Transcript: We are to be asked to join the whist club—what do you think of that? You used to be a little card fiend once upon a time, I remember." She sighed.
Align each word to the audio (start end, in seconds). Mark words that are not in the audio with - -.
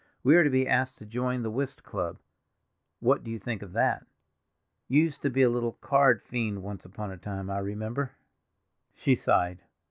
We 0.23 0.35
are 0.35 0.43
to 0.43 0.49
be 0.49 0.67
asked 0.67 0.97
to 0.97 1.05
join 1.05 1.43
the 1.43 1.51
whist 1.51 1.83
club—what 1.83 3.23
do 3.23 3.29
you 3.29 3.37
think 3.37 3.61
of 3.61 3.73
that? 3.73 4.07
You 4.87 5.03
used 5.03 5.21
to 5.21 5.29
be 5.29 5.43
a 5.43 5.49
little 5.51 5.73
card 5.73 6.23
fiend 6.23 6.63
once 6.63 6.85
upon 6.85 7.11
a 7.11 7.17
time, 7.17 7.51
I 7.51 7.59
remember." 7.59 8.13
She 8.95 9.13
sighed. 9.13 9.61